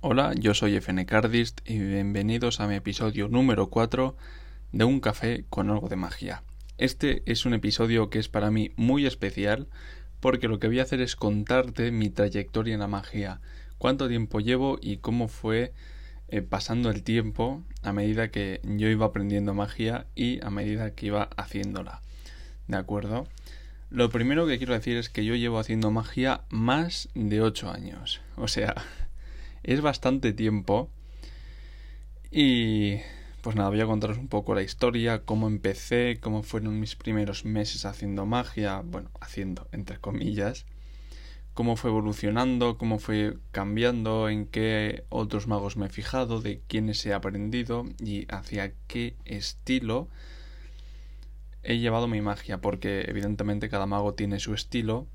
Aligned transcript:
Hola, 0.00 0.32
yo 0.38 0.54
soy 0.54 0.76
FN 0.76 1.06
Cardist 1.06 1.68
y 1.68 1.76
bienvenidos 1.80 2.60
a 2.60 2.68
mi 2.68 2.76
episodio 2.76 3.26
número 3.26 3.68
4 3.68 4.16
de 4.70 4.84
Un 4.84 5.00
café 5.00 5.44
con 5.50 5.70
algo 5.70 5.88
de 5.88 5.96
magia. 5.96 6.44
Este 6.78 7.24
es 7.26 7.44
un 7.46 7.52
episodio 7.52 8.08
que 8.08 8.20
es 8.20 8.28
para 8.28 8.52
mí 8.52 8.70
muy 8.76 9.06
especial 9.06 9.66
porque 10.20 10.46
lo 10.46 10.60
que 10.60 10.68
voy 10.68 10.78
a 10.78 10.84
hacer 10.84 11.00
es 11.00 11.16
contarte 11.16 11.90
mi 11.90 12.10
trayectoria 12.10 12.74
en 12.74 12.80
la 12.80 12.86
magia, 12.86 13.40
cuánto 13.78 14.06
tiempo 14.06 14.38
llevo 14.38 14.78
y 14.80 14.98
cómo 14.98 15.26
fue 15.26 15.72
eh, 16.28 16.42
pasando 16.42 16.90
el 16.90 17.02
tiempo 17.02 17.64
a 17.82 17.92
medida 17.92 18.30
que 18.30 18.60
yo 18.62 18.86
iba 18.86 19.06
aprendiendo 19.06 19.52
magia 19.52 20.06
y 20.14 20.40
a 20.44 20.50
medida 20.50 20.92
que 20.92 21.06
iba 21.06 21.28
haciéndola. 21.36 22.02
¿De 22.68 22.76
acuerdo? 22.76 23.26
Lo 23.90 24.10
primero 24.10 24.46
que 24.46 24.58
quiero 24.58 24.74
decir 24.74 24.96
es 24.96 25.08
que 25.08 25.24
yo 25.24 25.34
llevo 25.34 25.58
haciendo 25.58 25.90
magia 25.90 26.42
más 26.50 27.08
de 27.16 27.42
8 27.42 27.72
años. 27.72 28.20
O 28.36 28.46
sea, 28.46 28.76
es 29.62 29.80
bastante 29.80 30.32
tiempo. 30.32 30.90
Y 32.30 32.96
pues 33.42 33.56
nada, 33.56 33.70
voy 33.70 33.80
a 33.80 33.86
contaros 33.86 34.18
un 34.18 34.28
poco 34.28 34.54
la 34.54 34.62
historia, 34.62 35.24
cómo 35.24 35.46
empecé, 35.46 36.18
cómo 36.20 36.42
fueron 36.42 36.80
mis 36.80 36.96
primeros 36.96 37.44
meses 37.44 37.84
haciendo 37.84 38.26
magia, 38.26 38.82
bueno, 38.84 39.10
haciendo 39.20 39.68
entre 39.72 39.98
comillas, 39.98 40.66
cómo 41.54 41.76
fue 41.76 41.90
evolucionando, 41.90 42.76
cómo 42.78 42.98
fue 42.98 43.38
cambiando, 43.52 44.28
en 44.28 44.46
qué 44.46 45.04
otros 45.08 45.46
magos 45.46 45.76
me 45.76 45.86
he 45.86 45.88
fijado, 45.88 46.40
de 46.40 46.60
quiénes 46.66 47.04
he 47.06 47.14
aprendido 47.14 47.86
y 47.98 48.26
hacia 48.28 48.74
qué 48.86 49.16
estilo 49.24 50.08
he 51.62 51.78
llevado 51.78 52.08
mi 52.08 52.20
magia, 52.20 52.60
porque 52.60 53.02
evidentemente 53.08 53.68
cada 53.68 53.86
mago 53.86 54.14
tiene 54.14 54.40
su 54.40 54.54
estilo. 54.54 55.06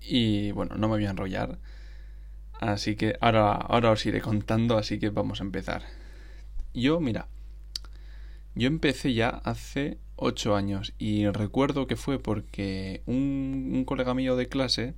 Y 0.00 0.52
bueno, 0.52 0.76
no 0.76 0.88
me 0.88 0.94
voy 0.94 1.06
a 1.06 1.10
enrollar. 1.10 1.58
Así 2.60 2.96
que 2.96 3.16
ahora, 3.20 3.52
ahora 3.52 3.90
os 3.90 4.06
iré 4.06 4.20
contando, 4.20 4.78
así 4.78 4.98
que 4.98 5.10
vamos 5.10 5.40
a 5.40 5.44
empezar. 5.44 5.82
Yo, 6.72 7.00
mira, 7.00 7.28
yo 8.54 8.68
empecé 8.68 9.14
ya 9.14 9.28
hace 9.28 9.98
ocho 10.16 10.54
años 10.54 10.94
y 10.98 11.26
recuerdo 11.26 11.86
que 11.86 11.96
fue 11.96 12.18
porque 12.18 13.02
un, 13.06 13.84
colega 13.86 14.14
mío 14.14 14.36
de 14.36 14.48
clase 14.48 14.94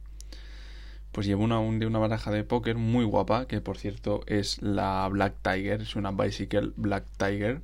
pues 1.12 1.26
llevó 1.26 1.44
una, 1.44 1.58
una 1.60 1.98
baraja 1.98 2.30
de 2.30 2.44
póker 2.44 2.76
muy 2.76 3.04
guapa, 3.04 3.46
que 3.46 3.62
por 3.62 3.78
cierto 3.78 4.20
es 4.26 4.60
la 4.60 5.08
Black 5.08 5.36
Tiger, 5.42 5.80
es 5.80 5.96
una 5.96 6.10
Bicycle 6.10 6.72
Black 6.76 7.06
Tiger. 7.16 7.62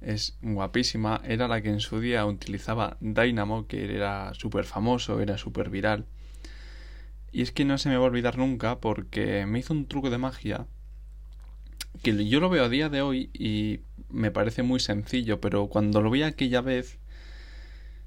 Es 0.00 0.38
guapísima, 0.42 1.20
era 1.24 1.48
la 1.48 1.60
que 1.60 1.70
en 1.70 1.80
su 1.80 2.00
día 2.00 2.24
utilizaba 2.24 2.96
Dynamo, 3.00 3.66
que 3.66 3.94
era 3.94 4.32
súper 4.32 4.64
famoso, 4.64 5.20
era 5.20 5.36
súper 5.36 5.70
viral. 5.70 6.06
Y 7.32 7.42
es 7.42 7.52
que 7.52 7.64
no 7.64 7.78
se 7.78 7.88
me 7.88 7.96
va 7.96 8.04
a 8.04 8.08
olvidar 8.08 8.38
nunca 8.38 8.80
porque 8.80 9.46
me 9.46 9.58
hizo 9.58 9.74
un 9.74 9.86
truco 9.86 10.10
de 10.10 10.18
magia 10.18 10.66
que 12.02 12.28
yo 12.28 12.40
lo 12.40 12.48
veo 12.48 12.64
a 12.64 12.68
día 12.68 12.88
de 12.88 13.02
hoy 13.02 13.30
y 13.32 13.80
me 14.10 14.30
parece 14.30 14.62
muy 14.62 14.80
sencillo, 14.80 15.40
pero 15.40 15.66
cuando 15.68 16.00
lo 16.00 16.10
vi 16.10 16.22
aquella 16.22 16.60
vez 16.60 16.98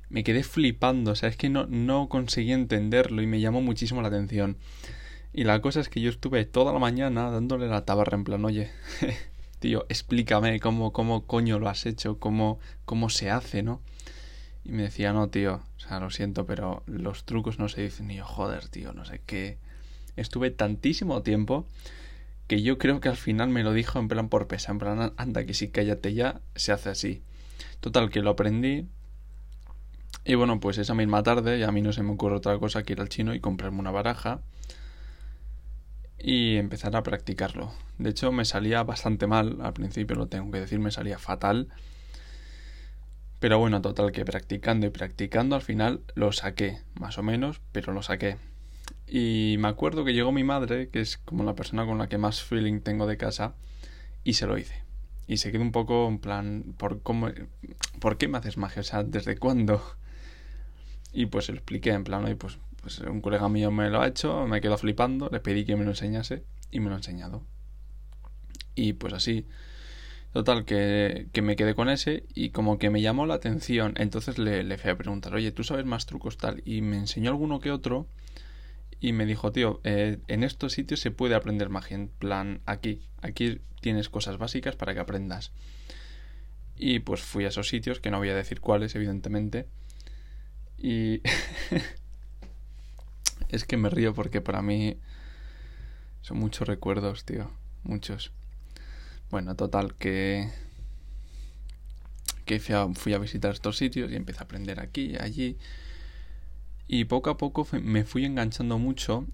me 0.09 0.23
quedé 0.23 0.44
flipando, 0.44 1.11
o 1.11 1.16
sea, 1.16 1.30
es 1.30 1.38
que 1.38 1.49
no, 1.49 1.67
no 1.67 2.09
conseguí 2.09 2.52
entenderlo 2.52 3.22
y 3.22 3.27
me 3.27 3.39
llamó 3.39 3.61
muchísimo 3.61 4.02
la 4.02 4.09
atención. 4.09 4.58
Y 5.33 5.45
la 5.45 5.61
cosa 5.61 5.80
es 5.80 5.88
que 5.88 6.02
yo 6.02 6.09
estuve 6.09 6.44
toda 6.45 6.73
la 6.73 6.80
mañana 6.80 7.31
dándole 7.31 7.67
la 7.67 7.86
tabarra 7.86 8.17
en 8.17 8.25
plan, 8.25 8.44
oye, 8.44 8.69
tío, 9.59 9.86
explícame 9.88 10.59
cómo, 10.59 10.92
cómo 10.92 11.25
coño 11.25 11.59
lo 11.59 11.69
has 11.69 11.86
hecho, 11.86 12.19
cómo, 12.19 12.59
cómo 12.83 13.09
se 13.09 13.30
hace, 13.30 13.64
¿no? 13.64 13.81
Y 14.64 14.72
me 14.72 14.84
decía, 14.84 15.12
no, 15.14 15.30
tío, 15.30 15.62
o 15.78 15.80
sea, 15.80 16.00
lo 16.00 16.12
siento, 16.12 16.45
pero 16.45 16.84
los 16.86 17.26
trucos 17.26 17.59
no 17.59 17.67
se 17.67 17.81
dicen. 17.81 18.09
Yo, 18.09 18.26
joder, 18.26 18.67
tío, 18.67 18.94
no 18.94 19.06
sé 19.06 19.22
qué. 19.26 19.58
Estuve 20.16 20.52
tantísimo 20.52 21.23
tiempo 21.23 21.66
que 22.48 22.62
yo 22.62 22.78
creo 22.78 23.00
que 23.00 23.09
al 23.09 23.17
final 23.17 23.50
me 23.50 23.64
lo 23.64 23.73
dijo 23.73 23.98
en 24.00 24.08
plan 24.08 24.30
por 24.30 24.48
pesa, 24.48 24.72
en 24.72 24.80
plan, 24.80 25.14
anda, 25.17 25.45
que 25.45 25.54
sí, 25.54 25.70
cállate 25.70 26.14
ya, 26.14 26.42
se 26.56 26.72
hace 26.72 26.89
así. 26.89 27.23
Total, 27.80 28.09
que 28.09 28.22
lo 28.22 28.32
aprendí. 28.32 28.88
Y 30.26 30.36
bueno, 30.36 30.60
pues 30.60 30.77
esa 30.77 30.94
misma 30.94 31.23
tarde, 31.23 31.58
y 31.58 31.64
a 31.64 31.71
mí 31.71 31.82
no 31.82 31.94
se 31.94 32.04
me 32.04 32.11
ocurre 32.11 32.36
otra 32.36 32.58
cosa 32.60 32.83
que 32.83 32.94
ir 32.94 33.02
al 33.02 33.10
chino 33.10 33.33
y 33.33 33.39
comprarme 33.39 33.80
una 33.80 33.92
baraja 33.92 34.42
y 36.20 36.58
empezar 36.58 36.95
a 36.95 37.04
practicarlo. 37.04 37.71
De 37.98 38.11
hecho, 38.11 38.32
me 38.32 38.45
salía 38.45 38.83
bastante 38.83 39.27
mal, 39.27 39.60
al 39.61 39.73
principio 39.73 40.16
lo 40.16 40.27
tengo 40.27 40.52
que 40.52 40.60
decir, 40.60 40.80
me 40.80 40.92
salía 40.92 41.17
fatal 41.17 41.70
pero 43.41 43.57
bueno, 43.57 43.81
total 43.81 44.11
que 44.11 44.23
practicando 44.23 44.85
y 44.85 44.91
practicando 44.91 45.55
al 45.55 45.63
final 45.63 46.02
lo 46.13 46.31
saqué, 46.31 46.83
más 46.93 47.17
o 47.17 47.23
menos, 47.23 47.59
pero 47.71 47.91
lo 47.91 48.03
saqué. 48.03 48.37
Y 49.07 49.55
me 49.57 49.67
acuerdo 49.67 50.05
que 50.05 50.13
llegó 50.13 50.31
mi 50.31 50.43
madre, 50.43 50.89
que 50.89 51.02
es 51.02 51.17
como 51.17 51.43
la 51.43 51.55
persona 51.55 51.83
con 51.87 51.97
la 51.97 52.07
que 52.07 52.19
más 52.19 52.43
feeling 52.43 52.81
tengo 52.81 53.07
de 53.07 53.17
casa, 53.17 53.55
y 54.23 54.33
se 54.33 54.45
lo 54.45 54.59
hice. 54.59 54.83
Y 55.25 55.37
se 55.37 55.52
quedó 55.52 55.63
un 55.63 55.71
poco 55.71 56.07
en 56.07 56.19
plan, 56.19 56.75
¿por, 56.77 57.02
cómo, 57.02 57.29
¿por 57.99 58.19
qué 58.19 58.27
me 58.27 58.37
haces 58.37 58.57
magia? 58.57 58.81
O 58.81 58.83
sea, 58.83 59.03
¿desde 59.03 59.35
cuándo? 59.37 59.81
Y 61.11 61.25
pues 61.25 61.49
lo 61.49 61.55
expliqué 61.55 61.89
en 61.89 62.03
plan, 62.03 62.25
y 62.29 62.35
pues, 62.35 62.59
pues 62.79 62.99
un 62.99 63.21
colega 63.21 63.49
mío 63.49 63.71
me 63.71 63.89
lo 63.89 64.02
ha 64.02 64.08
hecho, 64.08 64.45
me 64.45 64.61
quedó 64.61 64.77
flipando, 64.77 65.29
le 65.31 65.39
pedí 65.39 65.65
que 65.65 65.75
me 65.75 65.83
lo 65.83 65.89
enseñase 65.89 66.43
y 66.69 66.79
me 66.79 66.89
lo 66.89 66.93
ha 66.93 66.99
enseñado. 66.99 67.43
Y 68.75 68.93
pues 68.93 69.13
así 69.13 69.47
Total, 70.33 70.64
que, 70.64 71.27
que, 71.33 71.42
me 71.42 71.58
quedé 71.58 71.75
con 71.75 71.89
ese 71.89 72.23
y 72.33 72.52
como 72.52 72.77
que 72.77 72.89
me 72.89 73.02
llamó 73.02 73.25
la 73.25 73.33
atención. 73.33 73.93
Entonces 73.97 74.37
le, 74.37 74.64
le 74.64 74.77
fui 74.77 74.92
a 74.92 74.97
preguntar, 74.97 75.36
oye, 75.36 75.52
¿tú 75.52 75.64
sabes 75.64 75.86
más 75.86 76.05
trucos 76.05 76.37
tal? 76.37 76.61
Y 76.64 76.81
me 76.81 76.97
enseñó 76.97 77.31
alguno 77.31 77.59
que 77.59 77.71
otro 77.71 78.08
y 79.02 79.14
me 79.14 79.25
dijo, 79.25 79.52
tío, 79.52 79.81
eh, 79.83 80.20
en 80.27 80.43
estos 80.43 80.73
sitios 80.73 80.99
se 80.99 81.09
puede 81.09 81.33
aprender 81.33 81.70
magia. 81.70 81.95
En 81.95 82.08
plan, 82.08 82.61
aquí, 82.67 83.02
aquí 83.21 83.59
tienes 83.81 84.09
cosas 84.09 84.37
básicas 84.37 84.75
para 84.75 84.93
que 84.93 84.99
aprendas. 84.99 85.52
Y 86.77 86.99
pues 86.99 87.21
fui 87.21 87.43
a 87.45 87.49
esos 87.49 87.67
sitios, 87.67 87.99
que 87.99 88.11
no 88.11 88.20
voy 88.20 88.30
a 88.30 88.36
decir 88.36 88.61
cuáles, 88.61 88.95
evidentemente. 88.95 89.67
Y 90.77 91.21
es 93.49 93.65
que 93.65 93.75
me 93.75 93.89
río 93.89 94.14
porque 94.14 94.39
para 94.39 94.61
mí 94.61 94.97
son 96.21 96.37
muchos 96.37 96.67
recuerdos, 96.67 97.25
tío. 97.25 97.52
Muchos. 97.83 98.31
Bueno, 99.31 99.55
total, 99.55 99.95
que, 99.95 100.49
que 102.43 102.59
fui 102.59 103.14
a, 103.14 103.17
visitar 103.17 103.53
estos 103.53 103.77
sitios 103.77 104.11
y 104.11 104.15
empecé 104.17 104.39
a 104.39 104.43
aprender 104.43 104.81
aquí 104.81 105.15
allí. 105.17 105.58
Y 106.86 107.05
poco 107.05 107.30
a 107.30 107.37
poco 107.37 107.65
me 107.81 108.03
fui 108.03 108.25
enganchando 108.25 108.77
mucho. 108.77 109.25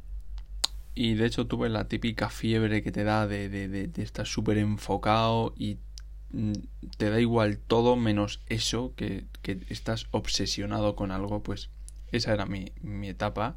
Y 0.93 1.15
de 1.15 1.25
hecho 1.25 1.47
tuve 1.47 1.69
la 1.69 1.87
típica 1.87 2.29
fiebre 2.29 2.83
que 2.83 2.91
te 2.91 3.03
da 3.03 3.25
de, 3.25 3.49
de, 3.49 3.67
de, 3.67 4.03
estar 4.03 4.27
súper 4.27 4.59
enfocado 4.59 5.53
y 5.57 5.77
mm, 6.31 6.53
te 6.97 7.09
da 7.09 7.19
igual 7.19 7.57
todo 7.57 7.95
menos 7.95 8.41
eso, 8.49 8.93
que, 8.95 9.25
que 9.41 9.59
estás 9.69 10.05
obsesionado 10.11 10.95
con 10.95 11.11
algo. 11.11 11.41
Pues 11.41 11.71
esa 12.11 12.33
era 12.33 12.45
mi, 12.45 12.71
mi 12.83 13.09
etapa. 13.09 13.55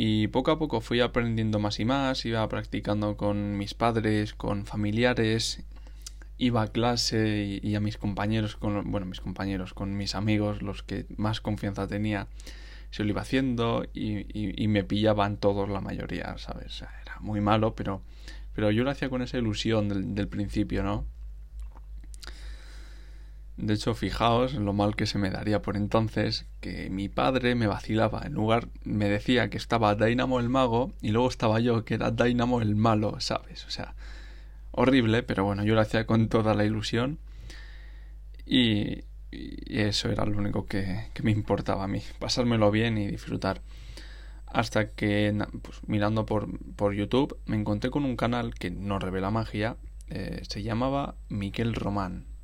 Y 0.00 0.28
poco 0.28 0.52
a 0.52 0.60
poco 0.60 0.80
fui 0.80 1.00
aprendiendo 1.00 1.58
más 1.58 1.80
y 1.80 1.84
más, 1.84 2.24
iba 2.24 2.48
practicando 2.48 3.16
con 3.16 3.58
mis 3.58 3.74
padres, 3.74 4.32
con 4.32 4.64
familiares, 4.64 5.64
iba 6.36 6.62
a 6.62 6.68
clase 6.68 7.58
y, 7.60 7.74
a 7.74 7.80
mis 7.80 7.98
compañeros, 7.98 8.54
con, 8.54 8.92
bueno, 8.92 9.06
mis 9.06 9.20
compañeros, 9.20 9.74
con 9.74 9.96
mis 9.96 10.14
amigos, 10.14 10.62
los 10.62 10.84
que 10.84 11.06
más 11.16 11.40
confianza 11.40 11.88
tenía, 11.88 12.28
se 12.92 13.02
lo 13.02 13.10
iba 13.10 13.22
haciendo 13.22 13.86
y, 13.92 14.62
y, 14.62 14.68
me 14.68 14.84
pillaban 14.84 15.36
todos 15.36 15.68
la 15.68 15.80
mayoría, 15.80 16.38
¿sabes? 16.38 16.80
Era 16.80 17.18
muy 17.18 17.40
malo, 17.40 17.74
pero, 17.74 18.00
pero 18.54 18.70
yo 18.70 18.84
lo 18.84 18.92
hacía 18.92 19.10
con 19.10 19.20
esa 19.20 19.38
ilusión 19.38 19.88
del, 19.88 20.14
del 20.14 20.28
principio, 20.28 20.84
¿no? 20.84 21.06
De 23.58 23.74
hecho, 23.74 23.92
fijaos 23.94 24.54
lo 24.54 24.72
mal 24.72 24.94
que 24.94 25.04
se 25.06 25.18
me 25.18 25.30
daría 25.30 25.60
por 25.62 25.76
entonces 25.76 26.46
que 26.60 26.90
mi 26.90 27.08
padre 27.08 27.56
me 27.56 27.66
vacilaba. 27.66 28.22
En 28.24 28.34
lugar, 28.34 28.68
me 28.84 29.08
decía 29.08 29.50
que 29.50 29.56
estaba 29.56 29.96
Dynamo 29.96 30.38
el 30.38 30.48
mago 30.48 30.92
y 31.02 31.08
luego 31.10 31.28
estaba 31.28 31.58
yo 31.58 31.84
que 31.84 31.94
era 31.94 32.12
Dynamo 32.12 32.62
el 32.62 32.76
malo, 32.76 33.18
¿sabes? 33.18 33.66
O 33.66 33.70
sea, 33.70 33.96
horrible, 34.70 35.24
pero 35.24 35.42
bueno, 35.42 35.64
yo 35.64 35.74
lo 35.74 35.80
hacía 35.80 36.06
con 36.06 36.28
toda 36.28 36.54
la 36.54 36.64
ilusión 36.64 37.18
y, 38.46 39.02
eso 39.32 40.08
era 40.08 40.24
lo 40.24 40.38
único 40.38 40.64
que, 40.66 41.10
me 41.22 41.32
importaba 41.32 41.84
a 41.84 41.88
mí, 41.88 42.00
pasármelo 42.20 42.70
bien 42.70 42.96
y 42.96 43.08
disfrutar. 43.08 43.60
Hasta 44.46 44.90
que, 44.90 45.36
pues, 45.62 45.80
mirando 45.88 46.26
por, 46.26 46.48
por 46.76 46.94
YouTube, 46.94 47.36
me 47.46 47.56
encontré 47.56 47.90
con 47.90 48.04
un 48.04 48.16
canal 48.16 48.54
que 48.54 48.70
no 48.70 49.00
revela 49.00 49.32
magia, 49.32 49.76
eh, 50.10 50.42
se 50.48 50.62
llamaba 50.62 51.16
Miquel 51.28 51.74
Román 51.74 52.37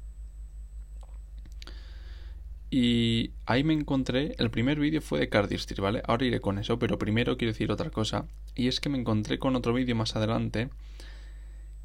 y 2.76 3.34
ahí 3.46 3.62
me 3.62 3.72
encontré, 3.72 4.34
el 4.36 4.50
primer 4.50 4.80
vídeo 4.80 5.00
fue 5.00 5.20
de 5.20 5.28
Cardistry, 5.28 5.80
¿vale? 5.80 6.02
Ahora 6.08 6.24
iré 6.24 6.40
con 6.40 6.58
eso, 6.58 6.76
pero 6.76 6.98
primero 6.98 7.36
quiero 7.36 7.52
decir 7.52 7.70
otra 7.70 7.90
cosa. 7.90 8.26
Y 8.56 8.66
es 8.66 8.80
que 8.80 8.88
me 8.88 8.98
encontré 8.98 9.38
con 9.38 9.54
otro 9.54 9.72
vídeo 9.72 9.94
más 9.94 10.16
adelante 10.16 10.70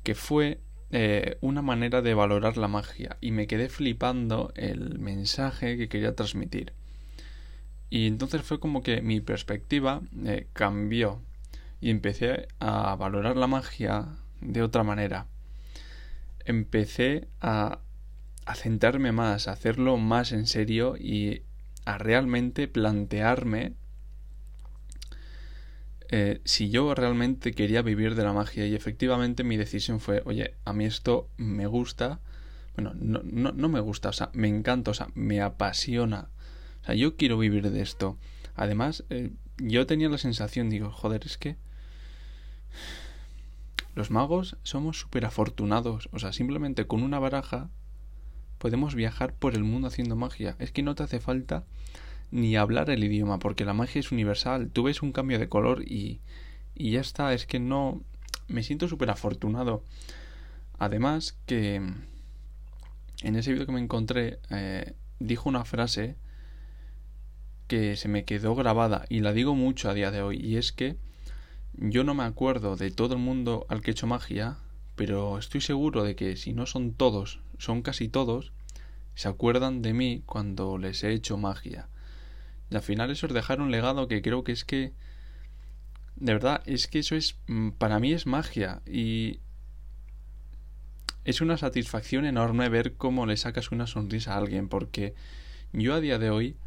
que 0.02 0.16
fue 0.16 0.62
eh, 0.90 1.38
una 1.42 1.62
manera 1.62 2.02
de 2.02 2.16
valorar 2.16 2.58
la 2.58 2.68
magia. 2.68 3.18
Y 3.22 3.30
me 3.30 3.46
quedé 3.46 3.70
flipando 3.70 4.52
el 4.56 4.98
mensaje 4.98 5.78
que 5.78 5.90
quería 5.90 6.16
transmitir. 6.16 6.74
Y 7.92 8.08
entonces 8.08 8.42
fue 8.42 8.60
como 8.60 8.82
que 8.82 9.04
mi 9.04 9.22
perspectiva 9.22 10.02
eh, 10.26 10.48
cambió. 10.54 11.22
y 11.82 11.92
empecé 11.92 12.48
a 12.60 12.96
valorar 12.96 13.38
la 13.38 13.46
magia 13.46 14.08
de 14.42 14.64
otra 14.64 14.82
manera. 14.84 15.28
Empecé 16.46 17.28
a, 17.42 17.82
a 18.50 18.56
centrarme 18.56 19.12
más, 19.12 19.48
a 19.48 19.52
hacerlo 19.52 19.98
más 19.98 20.32
en 20.32 20.48
serio 20.48 20.96
y 20.98 21.44
a 21.86 22.00
realmente 22.00 22.68
plantearme 22.68 23.76
eh, 26.10 26.42
si 26.46 26.72
yo 26.72 26.96
realmente 26.96 27.52
quería 27.52 27.84
vivir 27.84 28.16
de 28.16 28.24
la 28.24 28.34
magia. 28.34 28.66
Y 28.66 28.74
efectivamente 28.74 29.44
mi 29.44 29.56
decisión 29.56 30.00
fue, 30.00 30.24
oye, 30.26 30.56
a 30.66 30.74
mí 30.74 30.86
esto 30.86 31.30
me 31.38 31.68
gusta, 31.68 32.22
bueno, 32.76 32.94
no, 32.96 33.22
no, 33.24 33.52
no 33.52 33.70
me 33.70 33.82
gusta, 33.82 34.10
o 34.10 34.14
sea, 34.14 34.32
me 34.34 34.48
encanta, 34.48 34.90
o 34.90 34.94
sea, 34.96 35.10
me 35.14 35.42
apasiona, 35.42 36.30
o 36.82 36.86
sea, 36.86 36.96
yo 36.96 37.18
quiero 37.18 37.38
vivir 37.38 37.70
de 37.70 37.82
esto. 37.82 38.18
Además, 38.56 39.04
eh, 39.12 39.30
yo 39.60 39.86
tenía 39.86 40.10
la 40.10 40.18
sensación, 40.18 40.72
digo, 40.72 40.90
joder, 40.90 41.22
es 41.24 41.38
que 41.38 41.56
los 43.94 44.10
magos 44.10 44.58
somos 44.64 45.00
súper 45.00 45.26
afortunados, 45.26 46.10
o 46.12 46.18
sea, 46.18 46.34
simplemente 46.34 46.88
con 46.88 47.04
una 47.04 47.20
baraja 47.20 47.70
podemos 48.60 48.94
viajar 48.94 49.34
por 49.34 49.56
el 49.56 49.64
mundo 49.64 49.88
haciendo 49.88 50.16
magia. 50.16 50.56
Es 50.60 50.72
que 50.72 50.84
no 50.84 50.94
te 50.94 51.04
hace 51.04 51.20
falta 51.20 51.64
ni 52.30 52.56
hablar 52.56 52.92
el 52.92 53.04
idioma, 53.04 53.40
porque 53.40 53.66
la 53.66 53.74
magia 53.74 54.00
es 54.00 54.12
universal. 54.12 54.70
Tú 54.72 54.84
ves 54.84 55.02
un 55.02 55.12
cambio 55.12 55.40
de 55.40 55.50
color 55.50 55.82
y, 55.82 56.20
y 56.76 56.92
ya 56.92 57.02
está. 57.02 57.34
Es 57.34 57.48
que 57.48 57.60
no. 57.60 58.04
Me 58.48 58.62
siento 58.62 58.88
súper 58.88 59.10
afortunado. 59.10 59.84
Además, 60.78 61.38
que 61.46 61.76
en 63.24 63.36
ese 63.36 63.52
vídeo 63.52 63.66
que 63.66 63.72
me 63.72 63.82
encontré, 63.82 64.40
eh, 64.50 64.94
dijo 65.20 65.50
una 65.50 65.66
frase 65.66 66.16
que 67.68 67.96
se 67.96 68.08
me 68.08 68.26
quedó 68.26 68.56
grabada 68.56 69.06
y 69.10 69.20
la 69.20 69.34
digo 69.34 69.56
mucho 69.56 69.90
a 69.90 69.94
día 69.94 70.12
de 70.12 70.22
hoy. 70.22 70.38
Y 70.38 70.58
es 70.58 70.72
que 70.72 70.98
yo 71.74 72.04
no 72.04 72.14
me 72.14 72.24
acuerdo 72.24 72.76
de 72.76 72.92
todo 72.92 73.14
el 73.16 73.22
mundo 73.22 73.66
al 73.70 73.82
que 73.82 73.92
he 73.92 73.94
hecho 73.94 74.08
magia, 74.08 74.58
pero 75.00 75.38
estoy 75.38 75.62
seguro 75.62 76.04
de 76.04 76.18
que 76.18 76.36
si 76.36 76.52
no 76.52 76.66
son 76.66 76.92
todos, 76.92 77.40
son 77.58 77.84
casi 77.84 78.10
todos, 78.10 78.52
se 79.16 79.30
acuerdan 79.30 79.82
de 79.82 79.94
mí 79.94 80.24
cuando 80.26 80.78
les 80.78 81.06
he 81.06 81.14
hecho 81.14 81.38
magia. 81.38 81.88
Y 82.70 82.76
al 82.76 82.82
final 82.82 83.10
eso 83.10 83.26
es 83.26 83.34
dejar 83.34 83.62
un 83.62 83.72
legado 83.72 84.10
que 84.10 84.22
creo 84.22 84.44
que 84.44 84.52
es 84.52 84.66
que... 84.66 84.92
De 86.18 86.34
verdad, 86.34 86.64
es 86.66 86.88
que 86.88 87.00
eso 87.00 87.16
es... 87.16 87.38
Mm, 87.48 87.70
para 87.70 88.02
mí 88.02 88.12
es 88.12 88.26
magia. 88.26 88.82
Y... 88.86 89.40
Es 91.24 91.40
una 91.40 91.56
satisfacción 91.56 92.26
enorme 92.26 92.68
ver 92.68 92.96
cómo 92.96 93.26
le 93.26 93.38
sacas 93.38 93.72
una 93.72 93.88
sonrisa 93.88 94.34
a 94.34 94.38
alguien. 94.40 94.68
Porque 94.68 95.16
yo 95.72 95.94
a 95.94 96.02
día 96.02 96.20
de 96.20 96.30
hoy... 96.30 96.58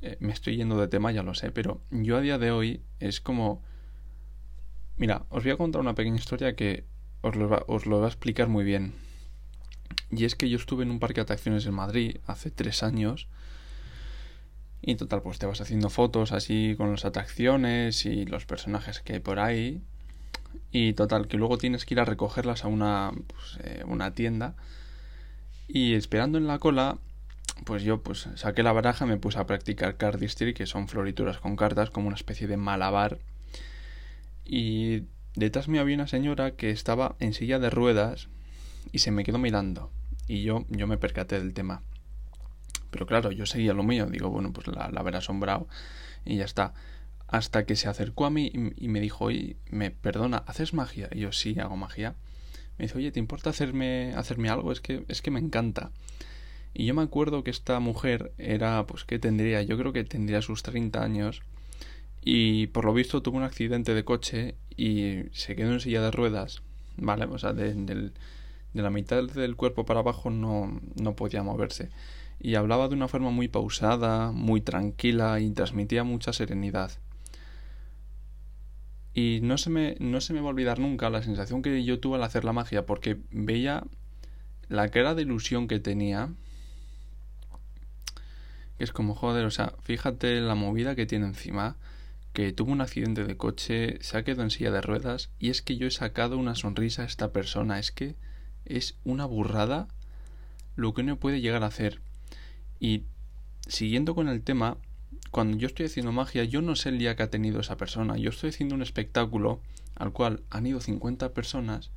Eh, 0.00 0.16
me 0.18 0.32
estoy 0.32 0.56
yendo 0.56 0.80
de 0.80 0.88
tema, 0.88 1.12
ya 1.12 1.22
lo 1.22 1.34
sé, 1.34 1.52
pero 1.52 1.80
yo 1.92 2.16
a 2.16 2.22
día 2.22 2.38
de 2.38 2.50
hoy 2.50 2.82
es 2.98 3.20
como... 3.20 3.62
Mira, 4.96 5.26
os 5.28 5.44
voy 5.44 5.52
a 5.52 5.56
contar 5.56 5.80
una 5.80 5.94
pequeña 5.94 6.16
historia 6.16 6.56
que 6.56 6.90
os 7.22 7.36
lo, 7.36 7.64
os 7.66 7.86
lo 7.86 8.00
va 8.00 8.06
a 8.06 8.08
explicar 8.08 8.48
muy 8.48 8.64
bien. 8.64 8.94
Y 10.10 10.24
es 10.24 10.34
que 10.34 10.50
yo 10.50 10.56
estuve 10.56 10.84
en 10.84 10.90
un 10.90 11.00
parque 11.00 11.16
de 11.16 11.22
atracciones 11.22 11.66
en 11.66 11.74
Madrid 11.74 12.18
hace 12.26 12.50
tres 12.50 12.82
años 12.82 13.28
y 14.84 14.96
total, 14.96 15.22
pues 15.22 15.38
te 15.38 15.46
vas 15.46 15.60
haciendo 15.60 15.90
fotos 15.90 16.32
así 16.32 16.74
con 16.76 16.90
las 16.90 17.04
atracciones 17.04 18.04
y 18.04 18.26
los 18.26 18.46
personajes 18.46 19.00
que 19.00 19.14
hay 19.14 19.20
por 19.20 19.38
ahí. 19.38 19.80
Y 20.72 20.94
total, 20.94 21.28
que 21.28 21.36
luego 21.36 21.56
tienes 21.56 21.84
que 21.86 21.94
ir 21.94 22.00
a 22.00 22.04
recogerlas 22.04 22.64
a 22.64 22.68
una, 22.68 23.12
pues, 23.28 23.58
eh, 23.62 23.84
una 23.86 24.12
tienda. 24.12 24.56
Y 25.68 25.94
esperando 25.94 26.36
en 26.36 26.48
la 26.48 26.58
cola, 26.58 26.98
pues 27.64 27.84
yo 27.84 28.02
pues 28.02 28.28
saqué 28.34 28.64
la 28.64 28.72
baraja, 28.72 29.06
me 29.06 29.18
puse 29.18 29.38
a 29.38 29.46
practicar 29.46 29.96
cardistry, 29.96 30.52
que 30.52 30.66
son 30.66 30.88
florituras 30.88 31.38
con 31.38 31.54
cartas, 31.54 31.90
como 31.90 32.08
una 32.08 32.16
especie 32.16 32.48
de 32.48 32.56
malabar. 32.56 33.18
Y 34.44 35.04
detrás 35.34 35.68
me 35.68 35.78
había 35.78 35.96
una 35.96 36.06
señora 36.06 36.52
que 36.52 36.70
estaba 36.70 37.16
en 37.18 37.34
silla 37.34 37.58
de 37.58 37.70
ruedas 37.70 38.28
y 38.92 38.98
se 38.98 39.10
me 39.10 39.24
quedó 39.24 39.38
mirando. 39.38 39.90
Y 40.28 40.42
yo, 40.42 40.64
yo 40.68 40.86
me 40.86 40.98
percaté 40.98 41.38
del 41.38 41.54
tema. 41.54 41.82
Pero 42.90 43.06
claro, 43.06 43.32
yo 43.32 43.46
seguía 43.46 43.72
lo 43.72 43.82
mío. 43.82 44.06
Digo, 44.06 44.30
bueno, 44.30 44.52
pues 44.52 44.66
la, 44.66 44.90
la 44.90 45.00
habrá 45.00 45.18
asombrado 45.18 45.66
y 46.24 46.36
ya 46.36 46.44
está. 46.44 46.74
Hasta 47.26 47.64
que 47.64 47.76
se 47.76 47.88
acercó 47.88 48.26
a 48.26 48.30
mí 48.30 48.52
y, 48.76 48.88
me 48.88 49.00
dijo, 49.00 49.24
oye, 49.24 49.56
me 49.70 49.90
perdona, 49.90 50.44
¿haces 50.46 50.74
magia? 50.74 51.08
Y 51.12 51.20
yo, 51.20 51.32
sí, 51.32 51.58
hago 51.58 51.76
magia. 51.76 52.14
Me 52.78 52.84
dice, 52.84 52.98
oye, 52.98 53.10
¿te 53.10 53.20
importa 53.20 53.50
hacerme, 53.50 54.12
hacerme 54.14 54.50
algo? 54.50 54.70
Es 54.70 54.80
que, 54.80 55.04
es 55.08 55.22
que 55.22 55.30
me 55.30 55.40
encanta. 55.40 55.92
Y 56.74 56.84
yo 56.84 56.94
me 56.94 57.02
acuerdo 57.02 57.42
que 57.42 57.50
esta 57.50 57.80
mujer 57.80 58.32
era, 58.36 58.86
pues, 58.86 59.04
¿qué 59.04 59.18
tendría? 59.18 59.62
Yo 59.62 59.78
creo 59.78 59.94
que 59.94 60.04
tendría 60.04 60.42
sus 60.42 60.62
30 60.62 61.02
años. 61.02 61.42
Y 62.24 62.68
por 62.68 62.84
lo 62.84 62.94
visto 62.94 63.22
tuvo 63.22 63.38
un 63.38 63.42
accidente 63.42 63.94
de 63.94 64.04
coche 64.04 64.54
y 64.76 65.24
se 65.32 65.56
quedó 65.56 65.72
en 65.72 65.80
silla 65.80 66.02
de 66.02 66.10
ruedas. 66.10 66.62
¿Vale? 66.96 67.24
O 67.24 67.38
sea, 67.38 67.52
de, 67.52 68.12
la 68.74 68.90
mitad 68.90 69.22
del 69.24 69.56
cuerpo 69.56 69.84
para 69.84 70.00
abajo 70.00 70.30
no, 70.30 70.80
no 71.00 71.16
podía 71.16 71.42
moverse 71.42 71.90
y 72.42 72.56
hablaba 72.56 72.88
de 72.88 72.94
una 72.94 73.06
forma 73.06 73.30
muy 73.30 73.46
pausada, 73.46 74.32
muy 74.32 74.60
tranquila 74.60 75.38
y 75.38 75.52
transmitía 75.52 76.02
mucha 76.02 76.32
serenidad. 76.32 76.90
Y 79.14 79.38
no 79.42 79.58
se 79.58 79.70
me, 79.70 79.96
no 80.00 80.20
se 80.20 80.32
me 80.32 80.40
va 80.40 80.46
a 80.46 80.50
olvidar 80.50 80.80
nunca 80.80 81.08
la 81.08 81.22
sensación 81.22 81.62
que 81.62 81.84
yo 81.84 82.00
tuve 82.00 82.16
al 82.16 82.24
hacer 82.24 82.44
la 82.44 82.52
magia, 82.52 82.84
porque 82.84 83.18
veía 83.30 83.84
la 84.68 84.88
cara 84.88 85.14
de 85.14 85.22
ilusión 85.22 85.68
que 85.68 85.78
tenía. 85.78 86.30
Que 88.76 88.84
es 88.84 88.92
como, 88.92 89.14
joder, 89.14 89.44
o 89.44 89.50
sea, 89.52 89.74
fíjate 89.82 90.40
la 90.40 90.56
movida 90.56 90.96
que 90.96 91.06
tiene 91.06 91.26
encima, 91.26 91.76
que 92.32 92.52
tuvo 92.52 92.72
un 92.72 92.80
accidente 92.80 93.24
de 93.24 93.36
coche, 93.36 93.98
se 94.00 94.16
ha 94.16 94.24
quedado 94.24 94.42
en 94.42 94.50
silla 94.50 94.70
de 94.70 94.80
ruedas, 94.80 95.30
y 95.38 95.50
es 95.50 95.62
que 95.62 95.76
yo 95.76 95.86
he 95.86 95.90
sacado 95.90 96.38
una 96.38 96.54
sonrisa 96.54 97.02
a 97.02 97.06
esta 97.06 97.32
persona, 97.32 97.78
es 97.78 97.92
que 97.92 98.16
es 98.64 98.96
una 99.04 99.26
burrada 99.26 99.88
lo 100.76 100.94
que 100.94 101.02
uno 101.02 101.16
puede 101.16 101.40
llegar 101.40 101.62
a 101.62 101.66
hacer. 101.66 102.00
Y 102.80 103.04
siguiendo 103.66 104.14
con 104.14 104.28
el 104.28 104.42
tema, 104.42 104.78
cuando 105.30 105.56
yo 105.56 105.66
estoy 105.66 105.86
haciendo 105.86 106.12
magia, 106.12 106.44
yo 106.44 106.62
no 106.62 106.76
sé 106.76 106.88
el 106.88 106.98
día 106.98 107.16
que 107.16 107.22
ha 107.22 107.30
tenido 107.30 107.60
esa 107.60 107.76
persona. 107.76 108.16
Yo 108.16 108.30
estoy 108.30 108.50
haciendo 108.50 108.74
un 108.74 108.82
espectáculo 108.82 109.60
al 109.94 110.12
cual 110.12 110.42
han 110.50 110.66
ido 110.66 110.80
50 110.80 111.32
personas, 111.32 111.90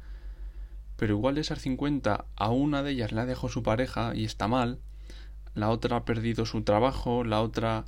pero 0.97 1.15
igual 1.15 1.35
de 1.35 1.41
esas 1.41 1.59
50 1.61 2.25
a 2.35 2.49
una 2.49 2.83
de 2.83 2.91
ellas 2.91 3.11
le 3.11 3.21
ha 3.21 3.25
dejado 3.25 3.49
su 3.49 3.63
pareja 3.63 4.13
y 4.15 4.25
está 4.25 4.47
mal, 4.47 4.79
la 5.53 5.69
otra 5.69 5.97
ha 5.97 6.05
perdido 6.05 6.45
su 6.45 6.63
trabajo, 6.63 7.23
la 7.23 7.41
otra 7.41 7.85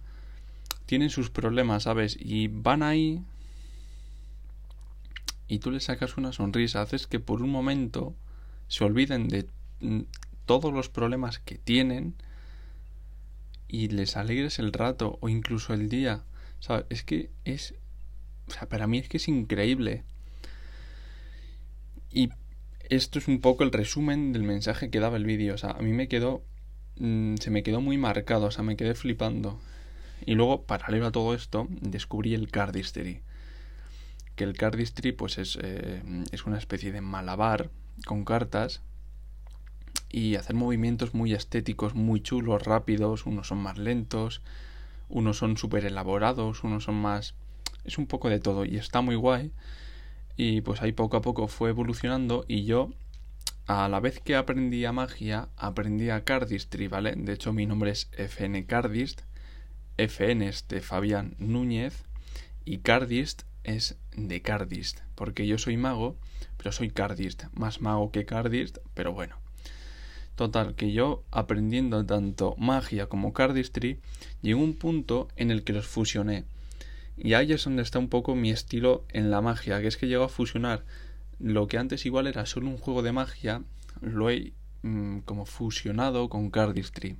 tienen 0.87 1.11
sus 1.11 1.29
problemas, 1.29 1.83
¿sabes? 1.83 2.17
Y 2.19 2.47
van 2.47 2.81
ahí 2.81 3.21
y 5.47 5.59
tú 5.59 5.69
le 5.69 5.79
sacas 5.79 6.17
una 6.17 6.31
sonrisa, 6.33 6.81
haces 6.81 7.05
que 7.05 7.19
por 7.19 7.43
un 7.43 7.51
momento 7.51 8.15
se 8.67 8.83
olviden 8.83 9.27
de 9.27 9.47
mm, 9.81 10.01
todos 10.45 10.73
los 10.73 10.89
problemas 10.89 11.39
que 11.39 11.57
tienen 11.57 12.15
y 13.67 13.89
les 13.89 14.17
alegres 14.17 14.59
el 14.59 14.73
rato 14.73 15.19
o 15.21 15.29
incluso 15.29 15.73
el 15.73 15.89
día. 15.89 16.23
Sea, 16.59 16.85
es 16.89 17.03
que 17.03 17.29
es... 17.45 17.75
O 18.47 18.51
sea, 18.51 18.67
para 18.69 18.87
mí 18.87 18.97
es 18.97 19.09
que 19.09 19.17
es 19.17 19.27
increíble. 19.27 20.03
Y 22.11 22.29
esto 22.89 23.19
es 23.19 23.27
un 23.27 23.41
poco 23.41 23.63
el 23.63 23.71
resumen 23.71 24.31
del 24.31 24.43
mensaje 24.43 24.89
que 24.89 25.01
daba 25.01 25.17
el 25.17 25.25
vídeo. 25.25 25.53
O 25.53 25.57
sea, 25.57 25.71
a 25.71 25.81
mí 25.81 25.91
me 25.91 26.07
quedó... 26.07 26.43
Mm, 26.97 27.35
se 27.35 27.51
me 27.51 27.61
quedó 27.63 27.81
muy 27.81 27.97
marcado, 27.97 28.47
o 28.47 28.51
sea, 28.51 28.63
me 28.63 28.77
quedé 28.77 28.95
flipando. 28.95 29.59
Y 30.27 30.35
luego, 30.35 30.63
paralelo 30.63 31.07
a 31.07 31.11
todo 31.13 31.33
esto, 31.33 31.67
descubrí 31.69 32.33
el 32.35 32.51
cardistry. 32.51 33.21
Que 34.35 34.43
el 34.43 34.57
cardistry, 34.57 35.13
pues 35.13 35.37
es, 35.37 35.57
eh, 35.61 36.03
es 36.33 36.45
una 36.45 36.57
especie 36.57 36.91
de 36.91 36.99
malabar 36.99 37.69
con 38.05 38.25
cartas 38.25 38.81
y 40.09 40.35
hacer 40.35 40.53
movimientos 40.53 41.13
muy 41.13 41.33
estéticos, 41.33 41.95
muy 41.95 42.19
chulos, 42.19 42.63
rápidos, 42.63 43.25
unos 43.25 43.47
son 43.47 43.59
más 43.59 43.77
lentos, 43.77 44.41
unos 45.07 45.37
son 45.37 45.55
súper 45.55 45.85
elaborados, 45.85 46.61
unos 46.65 46.83
son 46.83 46.95
más... 46.95 47.33
es 47.85 47.97
un 47.97 48.05
poco 48.05 48.29
de 48.29 48.41
todo 48.41 48.65
y 48.65 48.75
está 48.75 48.99
muy 48.99 49.15
guay 49.15 49.53
y 50.35 50.59
pues 50.59 50.81
ahí 50.81 50.91
poco 50.91 51.15
a 51.15 51.21
poco 51.21 51.47
fue 51.47 51.69
evolucionando 51.69 52.43
y 52.49 52.65
yo 52.65 52.91
a 53.65 53.87
la 53.87 54.01
vez 54.01 54.19
que 54.19 54.35
aprendí 54.35 54.83
a 54.83 54.91
magia 54.91 55.47
aprendí 55.55 56.09
a 56.09 56.25
cardistry, 56.25 56.89
¿vale? 56.89 57.13
De 57.15 57.31
hecho 57.31 57.53
mi 57.53 57.65
nombre 57.65 57.91
es 57.91 58.09
FN 58.17 58.65
Cardist, 58.65 59.21
FN 59.97 60.47
es 60.47 60.67
de 60.67 60.81
Fabián 60.81 61.35
Núñez 61.39 62.05
y 62.65 62.79
Cardist 62.79 63.43
es 63.63 63.97
de 64.15 64.41
Cardist, 64.41 64.99
porque 65.15 65.47
yo 65.47 65.57
soy 65.57 65.77
mago, 65.77 66.15
pero 66.57 66.71
soy 66.71 66.89
Cardist, 66.89 67.45
más 67.53 67.81
mago 67.81 68.11
que 68.11 68.25
Cardist, 68.25 68.77
pero 68.93 69.11
bueno. 69.11 69.37
Total, 70.37 70.75
que 70.75 70.91
yo 70.91 71.23
aprendiendo 71.31 72.05
tanto 72.05 72.55
magia 72.59 73.07
como 73.07 73.33
cardistry, 73.33 73.99
llegó 74.43 74.61
un 74.61 74.75
punto 74.75 75.29
en 75.35 75.49
el 75.49 75.63
que 75.63 75.73
los 75.73 75.87
fusioné. 75.87 76.45
Y 77.17 77.33
ahí 77.33 77.51
es 77.53 77.63
donde 77.63 77.81
está 77.81 77.97
un 77.97 78.07
poco 78.07 78.35
mi 78.35 78.51
estilo 78.51 79.03
en 79.09 79.31
la 79.31 79.41
magia, 79.41 79.81
que 79.81 79.87
es 79.87 79.97
que 79.97 80.07
llego 80.07 80.25
a 80.25 80.29
fusionar 80.29 80.85
lo 81.39 81.67
que 81.67 81.79
antes 81.79 82.05
igual 82.05 82.27
era 82.27 82.45
solo 82.45 82.67
un 82.67 82.77
juego 82.77 83.01
de 83.01 83.13
magia, 83.13 83.63
lo 83.99 84.29
he 84.29 84.53
mm, 84.83 85.19
como 85.19 85.45
fusionado 85.45 86.29
con 86.29 86.51
cardistry. 86.51 87.17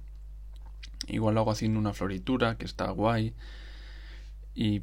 Igual 1.08 1.36
lo 1.36 1.42
hago 1.42 1.51
haciendo 1.51 1.80
una 1.80 1.94
floritura, 1.94 2.58
que 2.58 2.66
está 2.66 2.89
guay. 2.89 3.34
Y 4.56 4.82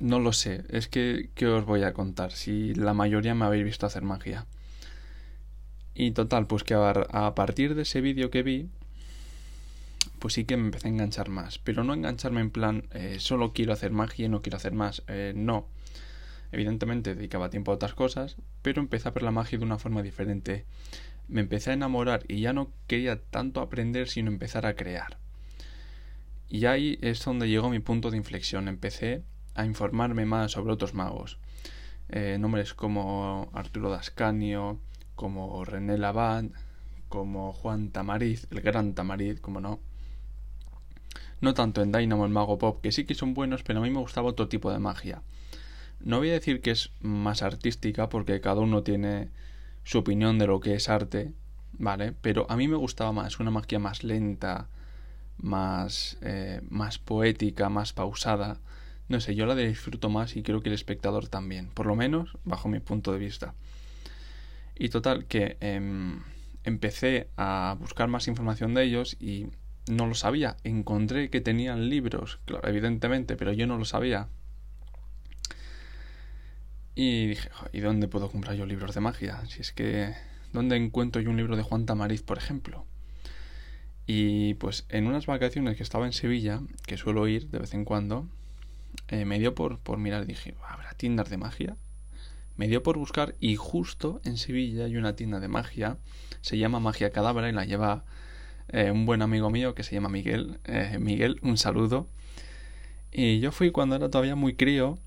no 0.00 0.18
lo 0.18 0.32
sé, 0.32 0.64
es 0.68 0.88
que, 0.88 1.30
¿qué 1.34 1.46
os 1.46 1.64
voy 1.64 1.82
a 1.84 1.92
contar? 1.92 2.32
Si 2.32 2.74
la 2.74 2.94
mayoría 2.94 3.34
me 3.34 3.44
habéis 3.44 3.64
visto 3.64 3.86
hacer 3.86 4.02
magia. 4.02 4.46
Y 5.94 6.12
total, 6.12 6.46
pues 6.46 6.64
que 6.64 6.74
a, 6.74 7.34
partir 7.34 7.74
de 7.74 7.82
ese 7.82 8.00
vídeo 8.00 8.30
que 8.30 8.42
vi, 8.42 8.68
pues 10.18 10.34
sí 10.34 10.44
que 10.44 10.56
me 10.56 10.64
empecé 10.64 10.88
a 10.88 10.90
enganchar 10.90 11.28
más. 11.28 11.58
Pero 11.58 11.84
no 11.84 11.94
engancharme 11.94 12.40
en 12.40 12.50
plan, 12.50 12.84
eh, 12.92 13.16
solo 13.20 13.52
quiero 13.52 13.72
hacer 13.72 13.92
magia 13.92 14.26
y 14.26 14.28
no 14.28 14.42
quiero 14.42 14.56
hacer 14.56 14.72
más. 14.72 15.02
Eh, 15.08 15.32
no. 15.36 15.66
Evidentemente 16.50 17.14
dedicaba 17.14 17.50
tiempo 17.50 17.72
a 17.72 17.74
otras 17.74 17.94
cosas, 17.94 18.36
pero 18.62 18.80
empecé 18.80 19.08
a 19.08 19.12
ver 19.12 19.22
la 19.22 19.30
magia 19.30 19.58
de 19.58 19.64
una 19.64 19.78
forma 19.78 20.02
diferente. 20.02 20.64
Me 21.32 21.40
empecé 21.40 21.70
a 21.70 21.72
enamorar 21.72 22.24
y 22.28 22.40
ya 22.40 22.52
no 22.52 22.70
quería 22.86 23.18
tanto 23.18 23.62
aprender, 23.62 24.10
sino 24.10 24.30
empezar 24.30 24.66
a 24.66 24.76
crear. 24.76 25.16
Y 26.46 26.66
ahí 26.66 26.98
es 27.00 27.24
donde 27.24 27.48
llegó 27.48 27.70
mi 27.70 27.78
punto 27.78 28.10
de 28.10 28.18
inflexión. 28.18 28.68
Empecé 28.68 29.22
a 29.54 29.64
informarme 29.64 30.26
más 30.26 30.52
sobre 30.52 30.74
otros 30.74 30.92
magos. 30.92 31.38
Eh, 32.10 32.36
nombres 32.38 32.74
como 32.74 33.50
Arturo 33.54 33.88
Dascanio, 33.88 34.78
como 35.14 35.64
René 35.64 35.96
Lavand, 35.96 36.52
como 37.08 37.54
Juan 37.54 37.88
Tamariz, 37.88 38.46
el 38.50 38.60
gran 38.60 38.92
Tamariz, 38.92 39.40
como 39.40 39.62
no. 39.62 39.80
No 41.40 41.54
tanto 41.54 41.80
en 41.80 41.92
Dynamo 41.92 42.26
el 42.26 42.30
mago 42.30 42.58
pop, 42.58 42.82
que 42.82 42.92
sí 42.92 43.06
que 43.06 43.14
son 43.14 43.32
buenos, 43.32 43.62
pero 43.62 43.78
a 43.78 43.82
mí 43.82 43.88
me 43.88 44.00
gustaba 44.00 44.28
otro 44.28 44.48
tipo 44.48 44.70
de 44.70 44.78
magia. 44.78 45.22
No 46.00 46.18
voy 46.18 46.28
a 46.28 46.34
decir 46.34 46.60
que 46.60 46.72
es 46.72 46.90
más 47.00 47.40
artística, 47.40 48.10
porque 48.10 48.42
cada 48.42 48.60
uno 48.60 48.82
tiene 48.82 49.30
su 49.84 49.98
opinión 49.98 50.38
de 50.38 50.46
lo 50.46 50.60
que 50.60 50.74
es 50.74 50.88
arte, 50.88 51.32
¿vale? 51.72 52.12
Pero 52.20 52.46
a 52.48 52.56
mí 52.56 52.68
me 52.68 52.76
gustaba 52.76 53.12
más, 53.12 53.40
una 53.40 53.50
magia 53.50 53.78
más 53.78 54.04
lenta, 54.04 54.68
más, 55.38 56.18
eh, 56.22 56.60
más 56.68 56.98
poética, 56.98 57.68
más 57.68 57.92
pausada. 57.92 58.58
No 59.08 59.20
sé, 59.20 59.34
yo 59.34 59.46
la 59.46 59.54
disfruto 59.54 60.08
más 60.08 60.36
y 60.36 60.42
creo 60.42 60.62
que 60.62 60.68
el 60.68 60.74
espectador 60.74 61.28
también, 61.28 61.68
por 61.68 61.86
lo 61.86 61.96
menos 61.96 62.36
bajo 62.44 62.68
mi 62.68 62.80
punto 62.80 63.12
de 63.12 63.18
vista. 63.18 63.54
Y 64.78 64.88
total, 64.88 65.26
que 65.26 65.56
em, 65.60 66.22
empecé 66.64 67.28
a 67.36 67.76
buscar 67.78 68.08
más 68.08 68.28
información 68.28 68.74
de 68.74 68.84
ellos 68.84 69.16
y 69.20 69.48
no 69.90 70.06
lo 70.06 70.14
sabía. 70.14 70.56
Encontré 70.64 71.30
que 71.30 71.40
tenían 71.40 71.88
libros, 71.88 72.38
claro, 72.44 72.68
evidentemente, 72.68 73.36
pero 73.36 73.52
yo 73.52 73.66
no 73.66 73.78
lo 73.78 73.84
sabía. 73.84 74.28
Y 76.94 77.28
dije, 77.28 77.48
¿y 77.72 77.80
dónde 77.80 78.08
puedo 78.08 78.30
comprar 78.30 78.54
yo 78.54 78.66
libros 78.66 78.94
de 78.94 79.00
magia? 79.00 79.42
Si 79.46 79.60
es 79.60 79.72
que, 79.72 80.14
¿dónde 80.52 80.76
encuentro 80.76 81.22
yo 81.22 81.30
un 81.30 81.36
libro 81.36 81.56
de 81.56 81.62
Juan 81.62 81.86
Tamariz, 81.86 82.22
por 82.22 82.36
ejemplo? 82.38 82.84
Y 84.06 84.54
pues 84.54 84.84
en 84.90 85.06
unas 85.06 85.26
vacaciones 85.26 85.76
que 85.76 85.82
estaba 85.82 86.06
en 86.06 86.12
Sevilla, 86.12 86.60
que 86.86 86.96
suelo 86.96 87.26
ir 87.28 87.48
de 87.48 87.60
vez 87.60 87.72
en 87.72 87.84
cuando, 87.84 88.28
eh, 89.08 89.24
me 89.24 89.38
dio 89.38 89.54
por, 89.54 89.78
por 89.78 89.98
mirar, 89.98 90.26
dije, 90.26 90.54
¿habrá 90.68 90.92
tiendas 90.92 91.30
de 91.30 91.38
magia? 91.38 91.76
Me 92.56 92.68
dio 92.68 92.82
por 92.82 92.98
buscar 92.98 93.34
y 93.40 93.56
justo 93.56 94.20
en 94.24 94.36
Sevilla 94.36 94.84
hay 94.84 94.96
una 94.96 95.16
tienda 95.16 95.40
de 95.40 95.48
magia, 95.48 95.96
se 96.42 96.58
llama 96.58 96.80
Magia 96.80 97.10
Cadabra 97.10 97.48
y 97.48 97.52
la 97.52 97.64
lleva 97.64 98.04
eh, 98.68 98.90
un 98.90 99.06
buen 99.06 99.22
amigo 99.22 99.50
mío 99.50 99.74
que 99.74 99.82
se 99.82 99.94
llama 99.94 100.08
Miguel. 100.08 100.58
Eh, 100.64 100.98
Miguel, 101.00 101.38
un 101.42 101.56
saludo. 101.56 102.08
Y 103.10 103.40
yo 103.40 103.52
fui 103.52 103.70
cuando 103.70 103.96
era 103.96 104.10
todavía 104.10 104.36
muy 104.36 104.54
crío 104.54 104.98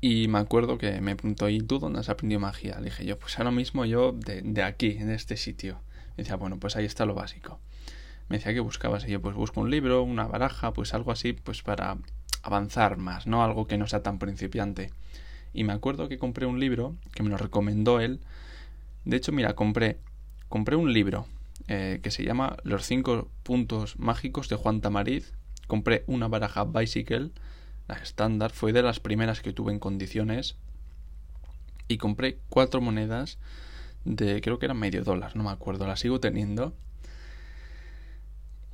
y 0.00 0.28
me 0.28 0.38
acuerdo 0.38 0.78
que 0.78 1.00
me 1.00 1.16
preguntó, 1.16 1.48
¿y 1.48 1.60
tú 1.60 1.78
dónde 1.78 2.00
has 2.00 2.08
aprendido 2.08 2.40
magia? 2.40 2.78
Le 2.78 2.86
dije 2.86 3.04
yo, 3.04 3.18
pues 3.18 3.38
ahora 3.38 3.50
mismo 3.50 3.84
yo 3.84 4.12
de, 4.12 4.42
de 4.42 4.62
aquí, 4.62 4.96
en 4.98 5.10
este 5.10 5.36
sitio. 5.36 5.80
Me 6.16 6.24
decía, 6.24 6.36
bueno, 6.36 6.58
pues 6.58 6.76
ahí 6.76 6.84
está 6.84 7.04
lo 7.04 7.14
básico. 7.14 7.58
Me 8.28 8.38
decía 8.38 8.52
que 8.52 8.60
buscabas 8.60 9.06
y 9.06 9.10
yo 9.10 9.22
pues 9.22 9.34
busco 9.34 9.60
un 9.60 9.70
libro, 9.70 10.02
una 10.02 10.26
baraja, 10.26 10.72
pues 10.72 10.94
algo 10.94 11.12
así, 11.12 11.32
pues 11.32 11.62
para 11.62 11.96
avanzar 12.42 12.96
más, 12.96 13.26
¿no? 13.26 13.42
Algo 13.42 13.66
que 13.66 13.78
no 13.78 13.86
sea 13.86 14.02
tan 14.02 14.18
principiante. 14.18 14.90
Y 15.52 15.64
me 15.64 15.72
acuerdo 15.72 16.08
que 16.08 16.18
compré 16.18 16.46
un 16.46 16.60
libro 16.60 16.94
que 17.14 17.22
me 17.22 17.30
lo 17.30 17.36
recomendó 17.36 18.00
él. 18.00 18.20
De 19.04 19.16
hecho, 19.16 19.32
mira, 19.32 19.54
compré, 19.54 19.98
compré 20.48 20.76
un 20.76 20.92
libro 20.92 21.26
eh, 21.68 22.00
que 22.02 22.10
se 22.10 22.24
llama 22.24 22.56
Los 22.62 22.84
cinco 22.84 23.28
puntos 23.42 23.98
mágicos 23.98 24.48
de 24.48 24.56
Juan 24.56 24.80
Tamariz. 24.80 25.32
Compré 25.66 26.04
una 26.06 26.28
baraja 26.28 26.64
Bicycle, 26.64 27.30
la 27.88 27.96
estándar, 27.96 28.52
fue 28.52 28.72
de 28.72 28.82
las 28.82 29.00
primeras 29.00 29.40
que 29.40 29.52
tuve 29.52 29.72
en 29.72 29.78
condiciones. 29.78 30.56
Y 31.88 31.96
compré 31.96 32.38
cuatro 32.50 32.80
monedas 32.80 33.38
de, 34.04 34.40
creo 34.42 34.58
que 34.58 34.66
era 34.66 34.74
medio 34.74 35.02
dólar, 35.04 35.34
no 35.34 35.44
me 35.44 35.50
acuerdo, 35.50 35.86
la 35.86 35.96
sigo 35.96 36.20
teniendo. 36.20 36.76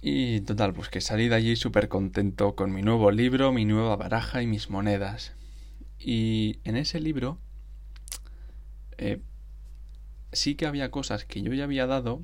Y 0.02 0.40
total, 0.42 0.74
pues 0.74 0.88
que 0.90 1.00
salí 1.00 1.28
de 1.28 1.36
allí 1.36 1.56
súper 1.56 1.88
contento 1.88 2.54
con 2.54 2.72
mi 2.74 2.82
nuevo 2.82 3.10
libro, 3.10 3.52
mi 3.52 3.64
nueva 3.64 3.96
baraja 3.96 4.42
y 4.42 4.46
mis 4.46 4.68
monedas. 4.68 5.32
Y 5.98 6.58
en 6.64 6.76
ese 6.76 7.00
libro 7.00 7.38
eh, 8.98 9.20
sí 10.32 10.56
que 10.56 10.66
había 10.66 10.90
cosas 10.90 11.24
que 11.24 11.40
yo 11.40 11.54
ya 11.54 11.64
había 11.64 11.86
dado, 11.86 12.22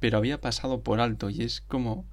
pero 0.00 0.18
había 0.18 0.40
pasado 0.40 0.82
por 0.82 1.00
alto 1.00 1.30
y 1.30 1.42
es 1.42 1.62
como 1.62 2.04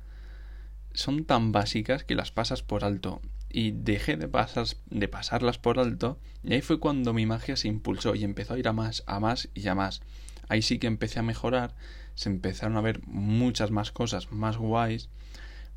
son 0.94 1.26
tan 1.26 1.52
básicas 1.52 2.04
que 2.04 2.16
las 2.16 2.32
pasas 2.32 2.62
por 2.62 2.86
alto 2.86 3.20
y 3.54 3.72
dejé 3.72 4.18
de, 4.18 4.28
pasar, 4.28 4.66
de 4.90 5.08
pasarlas 5.08 5.60
por 5.60 5.80
alto 5.80 6.20
y 6.44 6.54
ahí 6.54 6.62
fue 6.62 6.80
cuando 6.80 7.14
mi 7.14 7.26
magia 7.26 7.56
se 7.56 7.70
impulsó 7.70 8.16
y 8.16 8.24
empezó 8.24 8.56
a 8.56 8.60
ir 8.60 8.68
a 8.68 8.74
más, 8.74 9.04
a 9.06 9.20
más 9.20 9.48
y 9.54 9.68
a 9.68 9.76
más. 9.76 10.02
Ahí 10.50 10.62
sí 10.62 10.80
que 10.80 10.88
empecé 10.88 11.20
a 11.20 11.24
mejorar, 11.24 11.76
se 12.16 12.30
empezaron 12.30 12.76
a 12.76 12.82
ver 12.82 13.02
muchas 13.06 13.72
más 13.72 13.92
cosas 13.92 14.32
más 14.32 14.58
guays, 14.58 15.10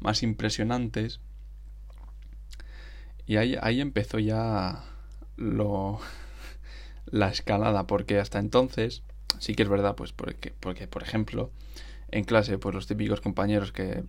más 0.01 0.23
impresionantes 0.23 1.21
y 3.27 3.37
ahí, 3.37 3.57
ahí 3.61 3.81
empezó 3.81 4.19
ya 4.19 4.85
lo 5.37 6.01
la 7.07 7.29
escalada 7.29 7.87
porque 7.87 8.19
hasta 8.19 8.39
entonces 8.39 9.03
sí 9.39 9.55
que 9.55 9.65
es 9.65 9.69
verdad 9.69 9.97
pues 9.97 10.13
porque 10.13 10.55
porque 10.61 10.89
por 10.89 11.03
ejemplo 11.03 11.51
en 12.09 12.25
clase 12.25 12.59
pues 12.59 12.75
los 12.75 12.87
típicos 12.87 13.21
compañeros 13.21 13.73
que 13.73 14.05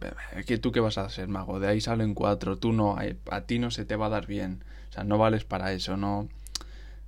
que 0.46 0.58
tú 0.58 0.72
qué 0.72 0.80
vas 0.80 0.98
a 0.98 1.06
hacer 1.06 1.28
mago 1.28 1.60
de 1.60 1.68
ahí 1.68 1.82
salen 1.82 2.14
cuatro 2.14 2.58
tú 2.58 2.72
no 2.72 2.96
a 3.32 3.42
ti 3.42 3.60
no 3.60 3.72
se 3.72 3.86
te 3.86 3.96
va 3.96 4.08
a 4.08 4.10
dar 4.10 4.28
bien. 4.28 4.64
O 4.90 4.94
sea 4.94 5.04
no 5.04 5.18
vales 5.18 5.46
para 5.46 5.74
eso 5.74 5.98
no 5.98 6.30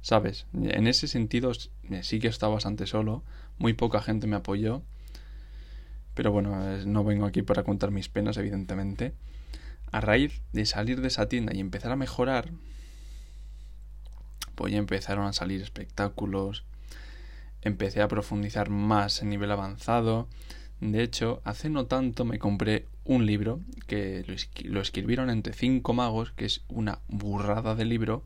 sabes 0.02 0.48
en 0.54 0.88
ese 0.88 1.08
sentido 1.08 1.52
sí 2.02 2.20
que 2.20 2.28
estaba 2.28 2.54
bastante 2.56 2.88
solo 2.88 3.24
muy 3.58 3.74
poca 3.74 4.02
gente 4.02 4.28
me 4.28 4.38
apoyó 4.38 4.82
pero 6.16 6.32
bueno 6.32 6.78
no 6.86 7.04
vengo 7.04 7.26
aquí 7.26 7.44
para 7.44 7.64
contar 7.64 7.92
mis 7.92 8.10
penas 8.10 8.38
evidentemente. 8.38 9.14
A 9.92 10.02
raíz 10.02 10.42
de 10.54 10.66
salir 10.66 11.02
de 11.02 11.08
esa 11.08 11.28
tienda 11.30 11.54
y 11.56 11.60
empezar 11.60 11.92
a 11.92 11.96
mejorar 11.96 12.52
pues 14.56 14.74
ya 14.74 14.80
empezaron 14.80 15.26
a 15.26 15.32
salir 15.32 15.62
espectáculos, 15.62 16.66
empecé 17.62 18.02
a 18.02 18.10
profundizar 18.10 18.70
más 18.70 19.22
en 19.22 19.30
nivel 19.30 19.50
avanzado. 19.52 20.28
De 20.82 21.04
hecho, 21.04 21.42
hace 21.44 21.70
no 21.70 21.86
tanto 21.88 22.24
me 22.24 22.40
compré 22.40 22.86
un 23.04 23.26
libro 23.26 23.60
que 23.88 24.24
lo, 24.64 24.82
escribieron 24.82 25.30
entre 25.30 25.54
cinco 25.54 25.94
magos, 25.94 26.32
que 26.32 26.46
es 26.46 26.64
una 26.70 27.00
burrada 27.08 27.76
de 27.76 27.86
libro. 27.86 28.24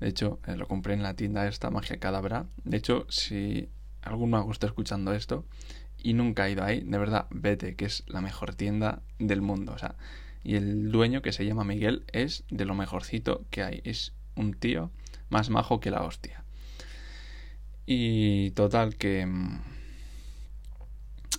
De 0.00 0.08
hecho, 0.08 0.38
eh, 0.46 0.56
lo 0.56 0.66
compré 0.66 0.94
en 0.94 1.02
la 1.02 1.14
tienda 1.14 1.46
esta 1.46 1.70
Magia 1.70 1.98
Cadabra. 1.98 2.46
De 2.64 2.78
hecho, 2.78 3.06
si 3.10 3.68
algún 4.02 4.30
mago 4.30 4.50
está 4.50 4.66
escuchando 4.66 5.12
esto 5.12 5.44
y 5.98 6.14
nunca 6.14 6.44
ha 6.44 6.50
ido 6.50 6.64
ahí, 6.64 6.80
de 6.80 6.96
verdad, 6.96 7.26
vete, 7.30 7.74
que 7.74 7.84
es 7.84 8.04
la 8.06 8.20
mejor 8.20 8.54
tienda 8.54 9.02
del 9.18 9.42
mundo. 9.42 9.72
O 9.72 9.78
sea, 9.78 9.96
y 10.44 10.54
el 10.54 10.90
dueño, 10.90 11.20
que 11.20 11.32
se 11.32 11.44
llama 11.44 11.64
Miguel, 11.64 12.04
es 12.12 12.44
de 12.50 12.64
lo 12.64 12.74
mejorcito 12.74 13.44
que 13.50 13.62
hay. 13.62 13.80
Es 13.84 14.14
un 14.36 14.54
tío 14.54 14.90
más 15.28 15.50
majo 15.50 15.80
que 15.80 15.90
la 15.90 16.02
hostia. 16.02 16.44
Y 17.84 18.52
total 18.52 18.96
que... 18.96 19.26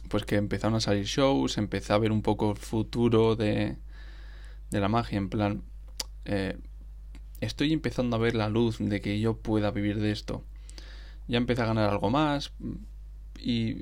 Pues 0.09 0.25
que 0.25 0.35
empezaron 0.35 0.75
a 0.75 0.81
salir 0.81 1.05
shows, 1.05 1.57
empecé 1.57 1.93
a 1.93 1.97
ver 1.97 2.11
un 2.11 2.21
poco 2.21 2.51
el 2.51 2.57
futuro 2.57 3.35
de, 3.35 3.77
de 4.71 4.79
la 4.79 4.89
magia, 4.89 5.17
en 5.17 5.29
plan... 5.29 5.63
Eh, 6.25 6.57
estoy 7.41 7.71
empezando 7.73 8.15
a 8.15 8.19
ver 8.19 8.35
la 8.35 8.49
luz 8.49 8.77
de 8.79 9.01
que 9.01 9.19
yo 9.19 9.37
pueda 9.37 9.71
vivir 9.71 9.99
de 9.99 10.11
esto. 10.11 10.43
Ya 11.27 11.37
empecé 11.37 11.61
a 11.61 11.67
ganar 11.67 11.89
algo 11.89 12.09
más 12.09 12.51
y... 13.39 13.77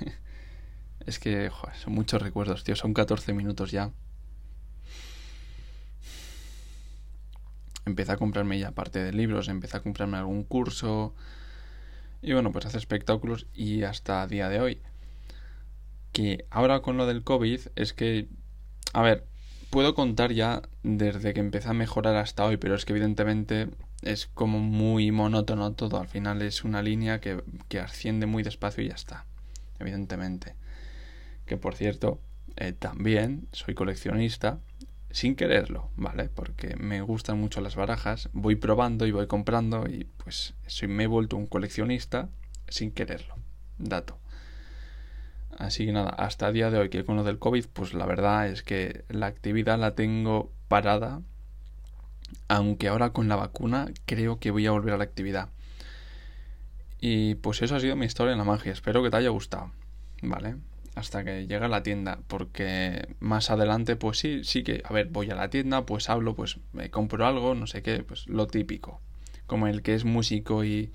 es 1.06 1.18
que 1.18 1.50
son 1.82 1.94
muchos 1.94 2.22
recuerdos, 2.22 2.64
tío, 2.64 2.76
son 2.76 2.94
14 2.94 3.32
minutos 3.32 3.70
ya. 3.70 3.92
empecé 7.88 8.12
a 8.12 8.16
comprarme 8.16 8.58
ya 8.58 8.70
parte 8.70 9.02
de 9.02 9.12
libros, 9.12 9.48
empecé 9.48 9.76
a 9.78 9.80
comprarme 9.80 10.18
algún 10.18 10.44
curso 10.44 11.14
y 12.22 12.32
bueno, 12.32 12.52
pues 12.52 12.66
hacer 12.66 12.78
espectáculos 12.78 13.46
y 13.54 13.82
hasta 13.82 14.26
día 14.26 14.48
de 14.48 14.60
hoy. 14.60 14.80
Que 16.18 16.46
ahora 16.50 16.80
con 16.80 16.96
lo 16.96 17.06
del 17.06 17.22
COVID 17.22 17.60
es 17.76 17.92
que, 17.92 18.26
a 18.92 19.02
ver, 19.02 19.24
puedo 19.70 19.94
contar 19.94 20.32
ya 20.32 20.62
desde 20.82 21.32
que 21.32 21.38
empecé 21.38 21.68
a 21.68 21.74
mejorar 21.74 22.16
hasta 22.16 22.44
hoy, 22.44 22.56
pero 22.56 22.74
es 22.74 22.84
que 22.84 22.92
evidentemente 22.92 23.68
es 24.02 24.26
como 24.26 24.58
muy 24.58 25.12
monótono 25.12 25.74
todo. 25.74 26.00
Al 26.00 26.08
final 26.08 26.42
es 26.42 26.64
una 26.64 26.82
línea 26.82 27.20
que, 27.20 27.40
que 27.68 27.78
asciende 27.78 28.26
muy 28.26 28.42
despacio 28.42 28.82
y 28.82 28.88
ya 28.88 28.96
está, 28.96 29.26
evidentemente. 29.78 30.56
Que 31.46 31.56
por 31.56 31.76
cierto, 31.76 32.20
eh, 32.56 32.72
también 32.72 33.46
soy 33.52 33.74
coleccionista 33.74 34.58
sin 35.12 35.36
quererlo, 35.36 35.92
¿vale? 35.94 36.30
Porque 36.30 36.74
me 36.74 37.00
gustan 37.00 37.38
mucho 37.38 37.60
las 37.60 37.76
barajas, 37.76 38.28
voy 38.32 38.56
probando 38.56 39.06
y 39.06 39.12
voy 39.12 39.28
comprando 39.28 39.86
y 39.88 40.08
pues 40.16 40.54
soy, 40.66 40.88
me 40.88 41.04
he 41.04 41.06
vuelto 41.06 41.36
un 41.36 41.46
coleccionista 41.46 42.28
sin 42.66 42.90
quererlo. 42.90 43.36
Dato. 43.78 44.18
Así 45.58 45.86
que 45.86 45.92
nada, 45.92 46.10
hasta 46.10 46.48
el 46.48 46.54
día 46.54 46.70
de 46.70 46.78
hoy 46.78 46.88
que 46.88 47.04
con 47.04 47.16
lo 47.16 47.24
del 47.24 47.38
COVID, 47.38 47.66
pues 47.72 47.92
la 47.92 48.06
verdad 48.06 48.48
es 48.48 48.62
que 48.62 49.04
la 49.08 49.26
actividad 49.26 49.78
la 49.78 49.94
tengo 49.96 50.52
parada, 50.68 51.20
aunque 52.46 52.88
ahora 52.88 53.10
con 53.10 53.28
la 53.28 53.36
vacuna 53.36 53.88
creo 54.06 54.38
que 54.38 54.52
voy 54.52 54.66
a 54.66 54.70
volver 54.70 54.94
a 54.94 54.98
la 54.98 55.04
actividad. 55.04 55.48
Y 57.00 57.34
pues 57.36 57.60
eso 57.62 57.76
ha 57.76 57.80
sido 57.80 57.96
mi 57.96 58.06
historia 58.06 58.32
en 58.32 58.38
la 58.38 58.44
magia, 58.44 58.72
espero 58.72 59.02
que 59.02 59.10
te 59.10 59.16
haya 59.16 59.30
gustado, 59.30 59.72
¿vale? 60.22 60.56
hasta 60.98 61.24
que 61.24 61.46
llega 61.46 61.66
a 61.66 61.68
la 61.68 61.82
tienda, 61.82 62.18
porque 62.26 63.14
más 63.20 63.50
adelante, 63.50 63.94
pues 63.94 64.18
sí, 64.18 64.42
sí 64.42 64.64
que, 64.64 64.82
a 64.84 64.92
ver, 64.92 65.08
voy 65.08 65.30
a 65.30 65.36
la 65.36 65.48
tienda, 65.48 65.86
pues 65.86 66.10
hablo, 66.10 66.34
pues 66.34 66.58
me 66.72 66.90
compro 66.90 67.24
algo, 67.24 67.54
no 67.54 67.68
sé 67.68 67.82
qué, 67.82 68.02
pues 68.02 68.26
lo 68.26 68.48
típico, 68.48 69.00
como 69.46 69.68
el 69.68 69.82
que 69.82 69.94
es 69.94 70.04
músico 70.04 70.64
y, 70.64 70.90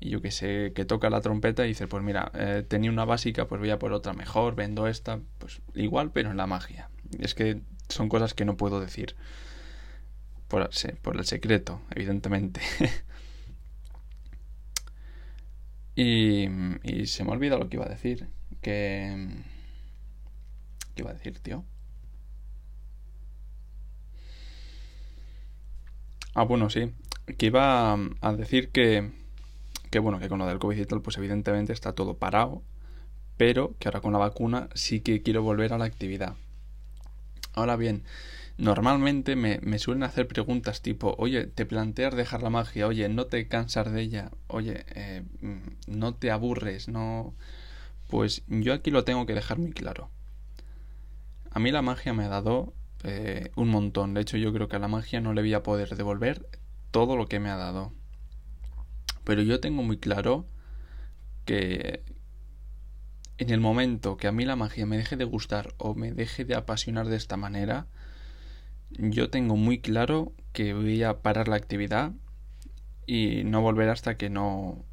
yo 0.00 0.20
que 0.20 0.30
sé, 0.30 0.72
que 0.74 0.84
toca 0.84 1.10
la 1.10 1.20
trompeta 1.20 1.64
y 1.64 1.68
dice, 1.68 1.88
pues 1.88 2.02
mira, 2.02 2.30
eh, 2.34 2.64
tenía 2.66 2.90
una 2.90 3.04
básica, 3.04 3.46
pues 3.46 3.60
voy 3.60 3.70
a 3.70 3.78
por 3.78 3.92
otra 3.92 4.12
mejor, 4.12 4.54
vendo 4.54 4.86
esta, 4.86 5.20
pues 5.38 5.60
igual, 5.74 6.10
pero 6.12 6.30
en 6.30 6.36
la 6.36 6.46
magia. 6.46 6.90
Es 7.18 7.34
que 7.34 7.60
son 7.88 8.08
cosas 8.08 8.34
que 8.34 8.44
no 8.44 8.56
puedo 8.56 8.80
decir. 8.80 9.16
Por, 10.48 10.70
por 11.02 11.16
el 11.16 11.24
secreto, 11.24 11.80
evidentemente. 11.90 12.60
y, 15.96 16.46
y 16.82 17.06
se 17.06 17.24
me 17.24 17.32
olvida 17.32 17.58
lo 17.58 17.68
que 17.68 17.76
iba 17.76 17.86
a 17.86 17.88
decir 17.88 18.28
que... 18.60 19.28
¿Qué 20.94 21.02
iba 21.02 21.10
a 21.10 21.14
decir, 21.14 21.38
tío? 21.40 21.64
Ah, 26.34 26.44
bueno, 26.44 26.70
sí. 26.70 26.92
Que 27.38 27.46
iba 27.46 27.94
a 27.94 28.32
decir 28.34 28.70
que, 28.70 29.10
que 29.90 29.98
bueno, 29.98 30.18
que 30.18 30.28
con 30.28 30.38
lo 30.38 30.46
del 30.46 30.58
COVID 30.58 30.78
y 30.78 30.86
tal, 30.86 31.02
pues 31.02 31.16
evidentemente 31.18 31.72
está 31.72 31.92
todo 31.92 32.16
parado, 32.18 32.62
pero 33.36 33.74
que 33.78 33.88
ahora 33.88 34.00
con 34.00 34.12
la 34.12 34.18
vacuna 34.18 34.68
sí 34.74 35.00
que 35.00 35.22
quiero 35.22 35.42
volver 35.42 35.72
a 35.72 35.78
la 35.78 35.84
actividad. 35.84 36.34
Ahora 37.54 37.76
bien, 37.76 38.04
normalmente 38.58 39.36
me, 39.36 39.60
me, 39.62 39.78
suelen 39.78 40.02
hacer 40.02 40.28
preguntas 40.28 40.82
tipo, 40.82 41.14
oye, 41.18 41.46
¿te 41.46 41.66
planteas 41.66 42.14
dejar 42.14 42.42
la 42.42 42.50
magia? 42.50 42.86
Oye, 42.86 43.08
¿no 43.08 43.26
te 43.26 43.48
cansas 43.48 43.92
de 43.92 44.02
ella? 44.02 44.30
Oye, 44.48 44.84
eh, 44.94 45.22
¿no 45.86 46.14
te 46.14 46.30
aburres? 46.30 46.88
¿No, 46.88 47.34
pues 48.08 48.42
yo 48.48 48.72
aquí 48.72 48.90
lo 48.90 49.04
tengo 49.04 49.26
que 49.26 49.34
dejar 49.34 49.58
muy 49.58 49.72
claro. 49.72 50.10
A 51.50 51.58
mí 51.58 51.70
la 51.70 51.82
magia 51.82 52.12
me 52.12 52.24
ha 52.24 52.28
dado 52.28 52.74
eh, 53.02 53.50
un 53.56 53.68
montón. 53.68 54.14
De 54.14 54.20
hecho, 54.20 54.36
yo 54.36 54.52
creo 54.52 54.68
que 54.68 54.76
a 54.76 54.80
la 54.80 54.88
magia 54.88 55.20
no 55.20 55.32
le 55.32 55.42
voy 55.42 55.54
a 55.54 55.62
poder 55.62 55.96
devolver 55.96 56.46
todo 56.90 57.16
lo 57.16 57.26
que 57.26 57.40
me 57.40 57.50
ha 57.50 57.56
dado. 57.56 57.92
Pero 59.26 59.42
yo 59.42 59.58
tengo 59.58 59.82
muy 59.82 59.98
claro 59.98 60.46
que 61.46 62.04
en 63.38 63.50
el 63.50 63.58
momento 63.58 64.16
que 64.16 64.28
a 64.28 64.32
mí 64.32 64.44
la 64.44 64.54
magia 64.54 64.86
me 64.86 64.96
deje 64.96 65.16
de 65.16 65.24
gustar 65.24 65.74
o 65.78 65.96
me 65.96 66.12
deje 66.12 66.44
de 66.44 66.54
apasionar 66.54 67.08
de 67.08 67.16
esta 67.16 67.36
manera, 67.36 67.88
yo 68.90 69.28
tengo 69.28 69.56
muy 69.56 69.80
claro 69.80 70.32
que 70.52 70.74
voy 70.74 71.02
a 71.02 71.22
parar 71.22 71.48
la 71.48 71.56
actividad 71.56 72.12
y 73.04 73.42
no 73.42 73.62
volver 73.62 73.88
hasta 73.88 74.16
que 74.16 74.30
no 74.30 74.84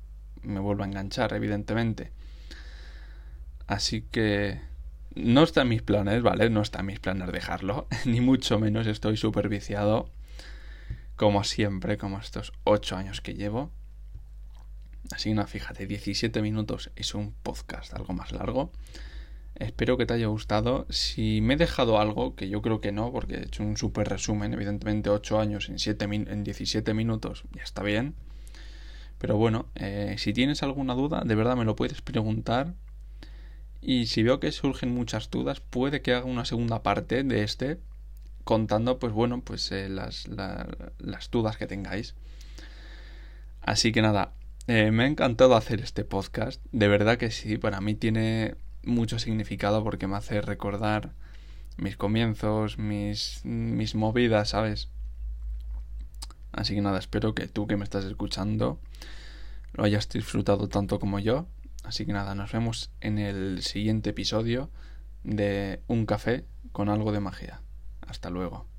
me 0.42 0.60
vuelva 0.60 0.86
a 0.86 0.88
enganchar, 0.88 1.34
evidentemente. 1.34 2.12
Así 3.68 4.02
que 4.02 4.62
no 5.14 5.44
está 5.44 5.62
en 5.62 5.70
mis 5.70 5.84
planes, 5.84 6.24
¿vale? 6.24 6.50
No 6.50 6.64
está 6.64 6.80
en 6.80 6.88
mis 6.88 7.00
planes 7.00 7.32
dejarlo, 7.32 7.88
ni 8.06 8.20
mucho 8.20 8.58
menos 8.58 8.88
estoy 8.88 9.16
súper 9.16 9.48
viciado, 9.48 10.10
como 11.18 11.44
siempre, 11.44 12.00
como 12.00 12.18
estos 12.18 12.52
8 12.64 12.96
años 12.96 13.22
que 13.22 13.36
llevo. 13.36 13.72
Así 15.12 15.34
que 15.34 15.48
fíjate, 15.48 15.86
17 15.86 16.42
minutos 16.42 16.92
es 16.96 17.14
un 17.16 17.34
podcast 17.44 17.94
algo 17.94 18.14
más 18.14 18.32
largo. 18.32 18.72
Espero 19.56 19.98
que 19.98 20.06
te 20.06 20.14
haya 20.16 20.28
gustado. 20.28 20.88
Si 20.90 21.42
me 21.42 21.54
he 21.54 21.58
dejado 21.58 22.00
algo, 22.00 22.36
que 22.36 22.50
yo 22.50 22.62
creo 22.62 22.82
que 22.82 22.92
no, 22.92 23.12
porque 23.12 23.36
he 23.36 23.44
hecho 23.44 23.64
un 23.64 23.78
súper 23.78 24.10
resumen, 24.10 24.54
evidentemente 24.54 25.10
8 25.10 25.40
años 25.40 25.70
en, 25.70 25.78
7 25.78 26.06
en 26.06 26.44
17 26.44 26.94
minutos, 26.94 27.44
ya 27.54 27.64
está 27.64 27.84
bien. 27.84 28.16
Pero 29.20 29.38
bueno, 29.38 29.68
eh, 29.76 30.16
si 30.18 30.34
tienes 30.34 30.64
alguna 30.64 30.96
duda, 30.96 31.24
de 31.26 31.36
verdad 31.36 31.56
me 31.56 31.66
lo 31.66 31.76
puedes 31.76 32.02
preguntar 32.02 32.74
y 33.86 34.08
si 34.08 34.24
veo 34.24 34.40
que 34.40 34.52
surgen 34.52 34.94
muchas 34.94 35.30
dudas, 35.30 35.60
puede 35.60 36.02
que 36.02 36.14
haga 36.14 36.26
una 36.26 36.46
segunda 36.46 36.84
parte 36.84 37.24
de 37.24 37.44
este 37.44 37.80
contando, 38.44 39.00
pues 39.00 39.14
bueno, 39.14 39.42
pues 39.42 39.72
eh, 39.72 39.90
las, 39.90 40.28
las, 40.28 41.32
dudas 41.32 41.58
que 41.58 41.68
tengáis. 41.68 42.16
Así 43.62 43.92
que 43.92 44.02
nada, 44.02 44.34
eh, 44.68 44.92
me 44.92 45.04
ha 45.04 45.08
encantado 45.08 45.56
hacer 45.56 45.82
este 45.82 46.06
podcast. 46.06 46.62
De 46.72 46.88
verdad 46.88 47.18
que 47.18 47.32
sí, 47.32 47.58
para 47.58 47.82
mí 47.82 47.96
tiene 47.96 48.56
mucho 48.84 49.20
significado 49.20 49.84
porque 49.84 50.08
me 50.08 50.18
hace 50.18 50.42
recordar 50.42 51.14
mis 51.78 51.98
comienzos, 51.98 52.78
mis, 52.78 53.42
mis 53.44 53.96
movidas, 53.96 54.50
¿sabes? 54.50 54.90
Así 56.52 56.76
que 56.76 56.82
nada, 56.82 57.00
espero 57.00 57.34
que 57.34 57.48
tú 57.48 57.68
que 57.68 57.78
me 57.78 57.84
estás 57.84 58.06
escuchando 58.06 58.80
lo 59.74 59.86
hayas 59.86 60.08
disfrutado 60.08 60.70
tanto 60.70 61.00
como 61.00 61.18
yo 61.18 61.48
Así 61.84 62.06
que 62.06 62.14
nada, 62.14 62.34
nos 62.34 62.52
vemos 62.52 62.92
en 63.02 63.20
el 63.20 63.62
siguiente 63.62 64.12
episodio 64.12 64.72
de 65.24 65.82
Un 65.88 66.06
café 66.06 66.46
con 66.72 66.90
algo 66.90 67.12
de 67.12 67.20
magia. 67.20 67.62
Hasta 68.08 68.30
luego. 68.30 68.73